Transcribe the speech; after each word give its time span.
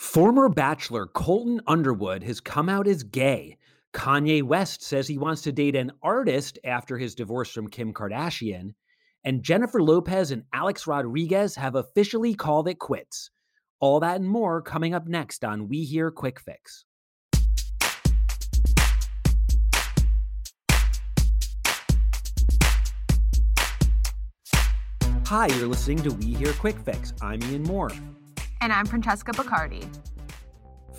Former 0.00 0.48
Bachelor 0.48 1.06
Colton 1.08 1.60
Underwood 1.66 2.22
has 2.22 2.40
come 2.40 2.70
out 2.70 2.88
as 2.88 3.02
gay. 3.02 3.58
Kanye 3.92 4.42
West 4.42 4.82
says 4.82 5.06
he 5.06 5.18
wants 5.18 5.42
to 5.42 5.52
date 5.52 5.76
an 5.76 5.92
artist 6.02 6.58
after 6.64 6.96
his 6.96 7.14
divorce 7.14 7.52
from 7.52 7.68
Kim 7.68 7.92
Kardashian. 7.92 8.72
And 9.24 9.42
Jennifer 9.42 9.82
Lopez 9.82 10.30
and 10.30 10.44
Alex 10.54 10.86
Rodriguez 10.86 11.54
have 11.54 11.74
officially 11.74 12.34
called 12.34 12.66
it 12.66 12.78
quits. 12.78 13.30
All 13.78 14.00
that 14.00 14.16
and 14.16 14.28
more 14.28 14.62
coming 14.62 14.94
up 14.94 15.06
next 15.06 15.44
on 15.44 15.68
We 15.68 15.84
Hear 15.84 16.10
Quick 16.10 16.40
Fix. 16.40 16.86
Hi, 25.26 25.46
you're 25.58 25.68
listening 25.68 25.98
to 25.98 26.10
We 26.10 26.32
Hear 26.32 26.54
Quick 26.54 26.78
Fix. 26.78 27.12
I'm 27.20 27.42
Ian 27.44 27.66
Mohr. 27.66 28.19
And 28.60 28.72
I'm 28.72 28.86
Francesca 28.86 29.32
Bacardi. 29.32 29.86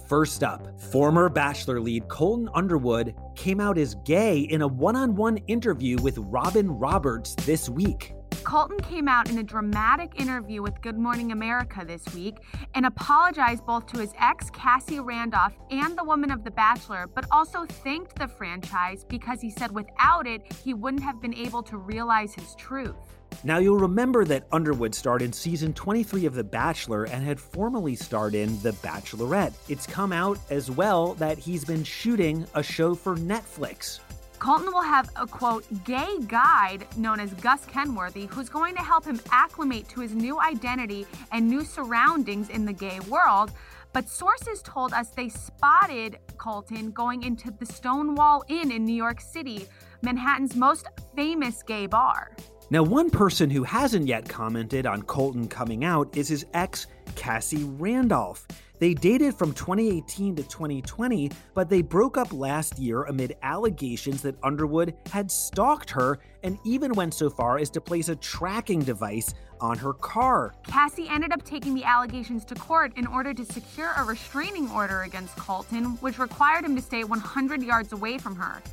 First 0.08 0.44
up, 0.44 0.82
former 0.82 1.30
Bachelor 1.30 1.80
lead 1.80 2.08
Colton 2.10 2.50
Underwood 2.54 3.16
came 3.36 3.62
out 3.62 3.78
as 3.78 3.96
gay 4.04 4.40
in 4.40 4.62
a 4.62 4.68
one 4.68 4.96
on 4.96 5.16
one 5.16 5.38
interview 5.48 5.96
with 6.02 6.18
Robin 6.18 6.70
Roberts 6.70 7.36
this 7.46 7.70
week. 7.70 8.14
Colton 8.52 8.82
came 8.82 9.08
out 9.08 9.30
in 9.30 9.38
a 9.38 9.44
dramatic 9.44 10.20
interview 10.20 10.62
with 10.62 10.82
Good 10.82 10.98
Morning 10.98 11.32
America 11.32 11.86
this 11.88 12.04
week 12.14 12.40
and 12.76 12.86
apologized 12.86 13.66
both 13.66 13.88
to 13.94 14.00
his 14.02 14.12
ex, 14.20 14.50
Cassie 14.50 15.00
Randolph, 15.00 15.54
and 15.70 15.98
the 15.98 16.04
woman 16.04 16.32
of 16.32 16.44
The 16.44 16.52
Bachelor, 16.52 17.08
but 17.16 17.24
also 17.32 17.66
thanked 17.66 18.20
the 18.20 18.28
franchise 18.28 19.06
because 19.06 19.40
he 19.40 19.50
said 19.50 19.72
without 19.72 20.28
it, 20.28 20.42
he 20.66 20.74
wouldn't 20.74 21.02
have 21.02 21.22
been 21.22 21.34
able 21.34 21.64
to 21.64 21.78
realize 21.78 22.34
his 22.34 22.54
truth. 22.56 22.98
Now, 23.46 23.60
you'll 23.60 23.78
remember 23.78 24.26
that 24.26 24.48
Underwood 24.52 24.94
starred 24.94 25.22
in 25.22 25.32
season 25.32 25.74
23 25.74 26.26
of 26.26 26.34
The 26.34 26.44
Bachelor 26.44 27.06
and 27.06 27.24
had 27.24 27.40
formerly 27.40 27.96
starred 27.96 28.36
in 28.36 28.62
The 28.62 28.74
Bachelorette. 28.74 29.54
It's 29.70 29.88
come 29.88 30.12
out 30.12 30.38
as 30.50 30.70
well 30.70 31.14
that 31.14 31.38
he's 31.38 31.64
been 31.64 31.86
shooting 31.86 32.46
a 32.54 32.62
show 32.62 32.96
for 32.96 33.16
Netflix. 33.16 34.02
Colton 34.42 34.74
will 34.74 34.82
have 34.82 35.08
a 35.18 35.28
quote, 35.28 35.64
gay 35.84 36.18
guide 36.26 36.88
known 36.98 37.20
as 37.20 37.32
Gus 37.36 37.64
Kenworthy, 37.66 38.26
who's 38.26 38.50
going 38.50 38.74
to 38.74 38.82
help 38.82 39.06
him 39.06 39.22
acclimate 39.30 39.88
to 39.90 40.02
his 40.02 40.16
new 40.16 40.42
identity 40.42 41.06
and 41.32 41.48
new 41.48 41.64
surroundings 41.64 42.50
in 42.50 42.66
the 42.66 42.74
gay 42.74 43.00
world. 43.02 43.52
But 43.94 44.10
sources 44.10 44.64
told 44.64 44.94
us 44.94 45.12
they 45.12 45.30
spotted 45.30 46.18
Colton 46.40 46.90
going 46.90 47.22
into 47.22 47.52
the 47.52 47.68
Stonewall 47.68 48.44
Inn 48.48 48.72
in 48.72 48.84
New 48.84 48.96
York 48.96 49.22
City, 49.22 49.68
Manhattan's 50.02 50.56
most 50.56 50.88
famous 51.16 51.62
gay 51.62 51.86
bar. 51.86 52.36
Now, 52.72 52.82
one 52.82 53.12
person 53.12 53.48
who 53.52 53.62
hasn't 53.62 54.08
yet 54.08 54.28
commented 54.28 54.88
on 54.88 55.04
Colton 55.04 55.50
coming 55.50 55.86
out 55.86 56.18
is 56.18 56.28
his 56.28 56.48
ex, 56.56 56.88
Cassie 57.16 57.64
Randolph. 57.64 58.48
They 58.82 58.96
dated 58.96 59.36
from 59.36 59.54
2018 59.54 60.38
to 60.38 60.42
2020, 60.42 61.30
but 61.54 61.70
they 61.70 61.84
broke 61.84 62.18
up 62.18 62.34
last 62.34 62.80
year 62.80 63.04
amid 63.04 63.38
allegations 63.44 64.24
that 64.24 64.36
Underwood 64.42 64.96
had 65.12 65.30
stalked 65.30 65.92
her 65.92 66.18
and 66.42 66.58
even 66.66 66.94
went 66.94 67.14
so 67.14 67.30
far 67.30 67.60
as 67.60 67.70
to 67.70 67.80
place 67.80 68.10
a 68.10 68.16
tracking 68.16 68.80
device 68.80 69.36
on 69.60 69.78
her 69.78 69.94
car. 69.94 70.56
Cassie 70.66 71.08
ended 71.08 71.32
up 71.32 71.44
taking 71.44 71.76
the 71.76 71.84
allegations 71.84 72.44
to 72.46 72.56
court 72.56 72.92
in 72.98 73.06
order 73.06 73.36
to 73.36 73.46
secure 73.46 73.92
a 73.98 74.04
restraining 74.04 74.68
order 74.72 75.04
against 75.04 75.36
Colton, 75.36 75.86
which 76.02 76.18
required 76.18 76.66
him 76.66 76.76
to 76.76 76.82
stay 76.82 77.04
100 77.04 77.62
yards 77.62 77.94
away 77.94 78.18
from 78.18 78.36
her. 78.36 78.64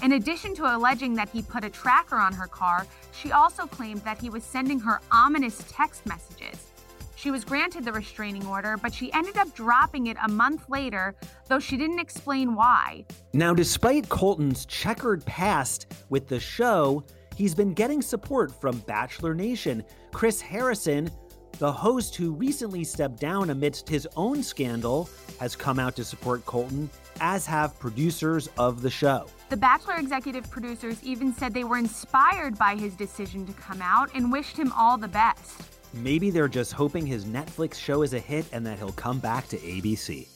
In 0.00 0.12
addition 0.12 0.54
to 0.56 0.76
alleging 0.76 1.14
that 1.14 1.28
he 1.30 1.42
put 1.42 1.64
a 1.64 1.70
tracker 1.70 2.14
on 2.14 2.32
her 2.34 2.46
car, 2.46 2.86
she 3.10 3.32
also 3.32 3.66
claimed 3.66 4.02
that 4.02 4.20
he 4.20 4.30
was 4.30 4.44
sending 4.44 4.78
her 4.78 5.00
ominous 5.10 5.64
text 5.68 6.06
messages. 6.06 6.35
She 7.26 7.32
was 7.32 7.44
granted 7.44 7.84
the 7.84 7.90
restraining 7.90 8.46
order, 8.46 8.76
but 8.76 8.94
she 8.94 9.12
ended 9.12 9.36
up 9.36 9.52
dropping 9.52 10.06
it 10.06 10.16
a 10.22 10.30
month 10.30 10.70
later, 10.70 11.16
though 11.48 11.58
she 11.58 11.76
didn't 11.76 11.98
explain 11.98 12.54
why. 12.54 13.04
Now, 13.32 13.52
despite 13.52 14.08
Colton's 14.08 14.64
checkered 14.64 15.26
past 15.26 15.92
with 16.08 16.28
the 16.28 16.38
show, 16.38 17.02
he's 17.34 17.52
been 17.52 17.74
getting 17.74 18.00
support 18.00 18.52
from 18.60 18.78
Bachelor 18.78 19.34
Nation. 19.34 19.82
Chris 20.12 20.40
Harrison, 20.40 21.10
the 21.58 21.72
host 21.72 22.14
who 22.14 22.30
recently 22.30 22.84
stepped 22.84 23.18
down 23.18 23.50
amidst 23.50 23.88
his 23.88 24.06
own 24.14 24.40
scandal, 24.40 25.10
has 25.40 25.56
come 25.56 25.80
out 25.80 25.96
to 25.96 26.04
support 26.04 26.46
Colton, 26.46 26.88
as 27.20 27.44
have 27.44 27.76
producers 27.80 28.48
of 28.56 28.82
the 28.82 28.90
show. 28.90 29.26
The 29.48 29.56
Bachelor 29.56 29.96
executive 29.96 30.48
producers 30.48 31.02
even 31.02 31.34
said 31.34 31.54
they 31.54 31.64
were 31.64 31.78
inspired 31.78 32.56
by 32.56 32.76
his 32.76 32.94
decision 32.94 33.44
to 33.46 33.52
come 33.54 33.82
out 33.82 34.10
and 34.14 34.30
wished 34.30 34.56
him 34.56 34.70
all 34.70 34.96
the 34.96 35.08
best. 35.08 35.75
Maybe 35.96 36.30
they're 36.30 36.48
just 36.48 36.72
hoping 36.72 37.06
his 37.06 37.24
Netflix 37.24 37.74
show 37.74 38.02
is 38.02 38.12
a 38.12 38.18
hit 38.18 38.44
and 38.52 38.66
that 38.66 38.78
he'll 38.78 38.92
come 38.92 39.18
back 39.18 39.48
to 39.48 39.56
ABC. 39.58 40.28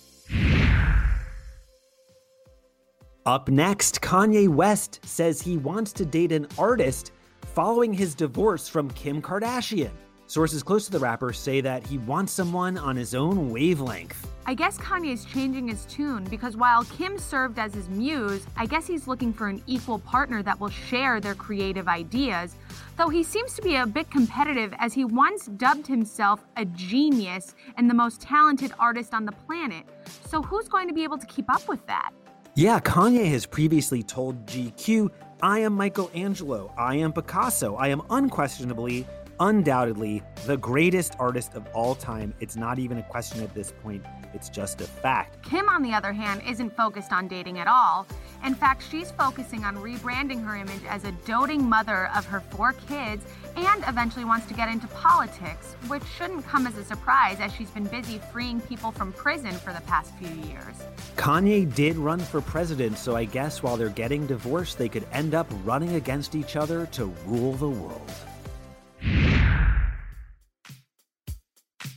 Up 3.26 3.48
next, 3.48 4.00
Kanye 4.00 4.48
West 4.48 5.00
says 5.04 5.42
he 5.42 5.58
wants 5.58 5.92
to 5.92 6.06
date 6.06 6.32
an 6.32 6.46
artist 6.58 7.12
following 7.54 7.92
his 7.92 8.14
divorce 8.14 8.68
from 8.68 8.90
Kim 8.92 9.20
Kardashian. 9.20 9.90
Sources 10.26 10.62
close 10.62 10.86
to 10.86 10.92
the 10.92 10.98
rapper 10.98 11.32
say 11.32 11.60
that 11.60 11.86
he 11.86 11.98
wants 11.98 12.32
someone 12.32 12.78
on 12.78 12.96
his 12.96 13.14
own 13.14 13.50
wavelength. 13.50 14.29
I 14.46 14.54
guess 14.54 14.78
Kanye 14.78 15.12
is 15.12 15.24
changing 15.26 15.68
his 15.68 15.84
tune 15.84 16.24
because 16.24 16.56
while 16.56 16.84
Kim 16.84 17.18
served 17.18 17.58
as 17.58 17.74
his 17.74 17.88
muse, 17.88 18.46
I 18.56 18.66
guess 18.66 18.86
he's 18.86 19.06
looking 19.06 19.32
for 19.32 19.48
an 19.48 19.62
equal 19.66 19.98
partner 19.98 20.42
that 20.42 20.58
will 20.58 20.70
share 20.70 21.20
their 21.20 21.34
creative 21.34 21.88
ideas. 21.88 22.56
Though 22.96 23.10
he 23.10 23.22
seems 23.22 23.54
to 23.54 23.62
be 23.62 23.76
a 23.76 23.86
bit 23.86 24.10
competitive 24.10 24.74
as 24.78 24.92
he 24.92 25.04
once 25.04 25.46
dubbed 25.46 25.86
himself 25.86 26.44
a 26.56 26.64
genius 26.64 27.54
and 27.76 27.88
the 27.88 27.94
most 27.94 28.20
talented 28.20 28.72
artist 28.78 29.14
on 29.14 29.24
the 29.24 29.32
planet. 29.32 29.84
So 30.26 30.42
who's 30.42 30.68
going 30.68 30.88
to 30.88 30.94
be 30.94 31.04
able 31.04 31.18
to 31.18 31.26
keep 31.26 31.50
up 31.52 31.68
with 31.68 31.86
that? 31.86 32.10
Yeah, 32.56 32.80
Kanye 32.80 33.30
has 33.30 33.46
previously 33.46 34.02
told 34.02 34.46
GQ, 34.46 35.10
I 35.42 35.60
am 35.60 35.74
Michelangelo, 35.74 36.74
I 36.76 36.96
am 36.96 37.12
Picasso, 37.12 37.76
I 37.76 37.88
am 37.88 38.02
unquestionably 38.10 39.06
undoubtedly 39.40 40.22
the 40.46 40.56
greatest 40.56 41.16
artist 41.18 41.54
of 41.54 41.66
all 41.74 41.94
time. 41.94 42.34
It's 42.40 42.56
not 42.56 42.78
even 42.78 42.98
a 42.98 43.02
question 43.02 43.42
at 43.42 43.52
this 43.54 43.72
point, 43.82 44.04
it's 44.34 44.48
just 44.48 44.80
a 44.80 44.84
fact. 44.84 45.42
Kim, 45.42 45.68
on 45.68 45.82
the 45.82 45.92
other 45.92 46.12
hand, 46.12 46.42
isn't 46.46 46.76
focused 46.76 47.12
on 47.12 47.26
dating 47.26 47.58
at 47.58 47.66
all. 47.66 48.06
In 48.44 48.54
fact, 48.54 48.82
she's 48.88 49.10
focusing 49.10 49.64
on 49.64 49.76
rebranding 49.76 50.44
her 50.44 50.56
image 50.56 50.82
as 50.88 51.04
a 51.04 51.12
doting 51.24 51.68
mother 51.68 52.10
of 52.14 52.24
her 52.26 52.40
four 52.40 52.74
kids 52.74 53.24
and 53.56 53.84
eventually 53.88 54.24
wants 54.24 54.46
to 54.46 54.54
get 54.54 54.68
into 54.68 54.86
politics, 54.88 55.74
which 55.88 56.04
shouldn't 56.04 56.46
come 56.46 56.66
as 56.66 56.76
a 56.76 56.84
surprise 56.84 57.38
as 57.40 57.52
she's 57.54 57.70
been 57.70 57.84
busy 57.84 58.20
freeing 58.32 58.60
people 58.60 58.92
from 58.92 59.12
prison 59.12 59.52
for 59.52 59.72
the 59.72 59.80
past 59.82 60.14
few 60.16 60.28
years. 60.48 60.74
Kanye 61.16 61.74
did 61.74 61.96
run 61.96 62.20
for 62.20 62.40
president, 62.40 62.98
so 62.98 63.16
I 63.16 63.24
guess 63.24 63.62
while 63.62 63.76
they're 63.76 63.88
getting 63.88 64.26
divorced, 64.26 64.78
they 64.78 64.88
could 64.88 65.06
end 65.12 65.34
up 65.34 65.46
running 65.64 65.94
against 65.94 66.34
each 66.34 66.56
other 66.56 66.86
to 66.92 67.06
rule 67.26 67.54
the 67.54 67.68
world. 67.68 68.12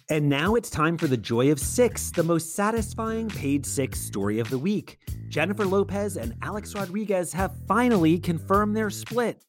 And 0.09 0.27
now 0.27 0.55
it's 0.55 0.69
time 0.69 0.97
for 0.97 1.07
the 1.07 1.15
Joy 1.15 1.49
of 1.51 1.59
Six, 1.59 2.11
the 2.11 2.23
most 2.23 2.55
satisfying 2.55 3.29
Page 3.29 3.65
Six 3.65 4.01
story 4.01 4.39
of 4.39 4.49
the 4.49 4.57
week. 4.57 4.97
Jennifer 5.29 5.65
Lopez 5.65 6.17
and 6.17 6.35
Alex 6.41 6.75
Rodriguez 6.75 7.31
have 7.31 7.55
finally 7.67 8.19
confirmed 8.19 8.75
their 8.75 8.89
split. 8.89 9.43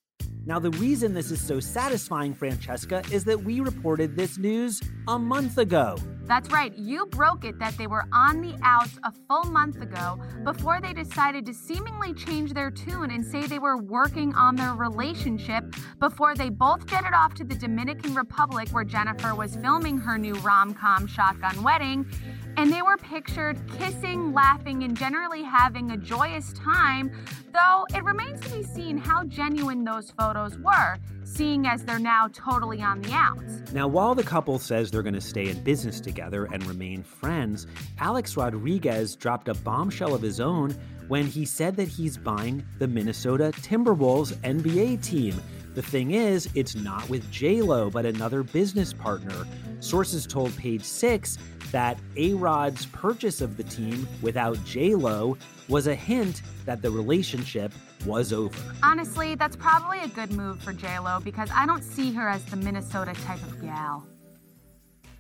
Now, 0.47 0.59
the 0.59 0.71
reason 0.73 1.15
this 1.15 1.31
is 1.31 1.41
so 1.41 1.59
satisfying, 1.59 2.35
Francesca, 2.35 3.03
is 3.11 3.25
that 3.25 3.43
we 3.43 3.61
reported 3.61 4.15
this 4.15 4.37
news 4.37 4.83
a 5.09 5.19
month 5.19 5.57
ago. 5.57 5.97
That's 6.27 6.51
right, 6.51 6.77
you 6.77 7.07
broke 7.07 7.45
it 7.45 7.59
that 7.59 7.77
they 7.79 7.87
were 7.87 8.05
on 8.13 8.41
the 8.43 8.55
outs 8.63 8.99
a 9.05 9.13
full 9.29 9.45
month 9.45 9.81
ago 9.81 10.19
before 10.43 10.81
they 10.81 10.93
decided 10.93 11.45
to 11.47 11.55
seemingly 11.55 12.15
change 12.15 12.53
their 12.53 12.71
tune 12.71 13.11
and 13.11 13.25
say 13.25 13.47
they 13.47 13.59
were 13.59 13.77
working 13.77 14.35
on 14.35 14.57
their 14.57 14.75
relationship 14.75 15.65
before 15.99 16.35
they 16.35 16.49
both 16.49 16.87
jetted 16.87 17.13
off 17.15 17.35
to 17.35 17.45
the 17.45 17.55
Dominican 17.55 18.15
Republic 18.15 18.69
where 18.71 18.85
Jennifer 18.85 19.35
was 19.35 19.57
filming 19.57 19.99
her 19.99 20.17
new 20.19 20.35
rom 20.37 20.73
com 20.75 21.07
Shotgun 21.07 21.63
Wedding 21.63 22.07
and 22.57 22.73
they 22.73 22.83
were 22.83 22.97
pictured 22.97 23.61
kissing, 23.79 24.33
laughing, 24.33 24.83
and 24.83 24.97
generally 24.97 25.43
having 25.43 25.91
a 25.91 25.97
joyous 25.97 26.53
time, 26.53 27.11
though 27.53 27.87
it 27.95 28.05
remains 28.05 28.41
to 28.41 28.51
be 28.51 28.63
seen 28.63 28.97
how 28.97 29.25
genuine 29.25 29.85
those 29.85 30.11
photos 30.11 30.59
were, 30.59 30.99
seeing 31.25 31.67
as 31.67 31.85
they're 31.85 31.99
now 31.99 32.29
totally 32.33 32.81
on 32.83 33.01
the 33.03 33.13
outs. 33.13 33.73
Now, 33.73 33.89
while 33.89 34.15
the 34.15 34.23
couple 34.23 34.59
says 34.59 34.91
they're 34.91 35.03
going 35.03 35.15
to 35.15 35.21
stay 35.21 35.49
in 35.49 35.63
business 35.63 36.01
together 36.01 36.47
and 36.53 36.65
remain 36.67 37.03
friends, 37.03 37.67
Alex 37.99 38.37
Rodriguez 38.37 39.17
dropped 39.17 39.49
a 39.49 39.55
bombshell 39.55 40.15
of 40.15 40.23
his 40.23 40.41
own 40.41 40.77
when 41.09 41.27
he 41.27 41.45
said 41.45 41.77
that 41.77 41.89
he's 41.89 42.17
buying 42.17 42.65
the 42.79 42.89
Minnesota 42.89 43.53
Timberwolves 43.57 44.35
NBA 44.39 45.03
team. 45.03 45.41
The 45.75 45.83
thing 45.83 46.13
is, 46.13 46.49
it's 46.55 46.77
not 46.77 47.09
with 47.09 47.29
J-Lo, 47.33 47.91
but 47.91 48.07
another 48.07 48.45
business 48.45 48.93
partner. 48.93 49.45
Sources 49.81 50.25
told 50.25 50.57
Page 50.57 50.85
Six 50.85 51.37
that 51.73 51.99
A 52.17 52.35
Rod's 52.35 52.87
purchase 52.87 53.41
of 53.41 53.57
the 53.57 53.65
team 53.65 54.07
without 54.23 54.63
J-Lo 54.65 55.37
was 55.69 55.89
a 55.89 55.95
hint 55.95 56.43
that 56.65 56.81
the 56.81 56.91
relationship 56.91 57.73
was 58.07 58.33
over. 58.33 58.57
Honestly, 58.85 59.35
that's 59.35 59.57
probably 59.57 59.99
a 59.99 60.09
good 60.09 60.31
move 60.31 60.63
for 60.63 60.73
J-Lo 60.73 61.19
because 61.25 61.49
I 61.53 61.67
don't 61.67 61.83
see 61.83 62.13
her 62.13 62.29
as 62.29 62.45
the 62.45 62.57
Minnesota 62.57 63.13
type 63.25 63.43
of 63.43 63.61
gal. 63.61 64.07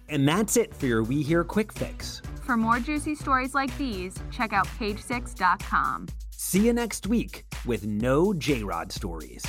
And 0.08 0.28
that's 0.28 0.56
it 0.56 0.72
for 0.72 0.86
your 0.86 1.02
We 1.02 1.22
Hear 1.22 1.42
Quick 1.42 1.72
Fix. 1.72 2.22
For 2.42 2.56
more 2.56 2.78
juicy 2.78 3.16
stories 3.16 3.54
like 3.54 3.76
these, 3.76 4.14
check 4.30 4.52
out 4.52 4.68
page6.com. 4.78 6.08
See 6.30 6.66
you 6.66 6.72
next 6.72 7.08
week 7.08 7.44
with 7.66 7.86
no 7.86 8.32
J 8.34 8.62
Rod 8.62 8.92
stories. 8.92 9.42